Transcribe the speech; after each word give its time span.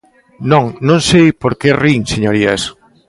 Non, 0.51 0.65
non 0.87 0.99
sei 1.09 1.27
por 1.41 1.53
que 1.59 1.69
rin, 1.83 2.01
señorías. 2.13 2.61